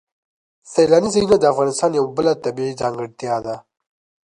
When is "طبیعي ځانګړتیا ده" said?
2.45-3.55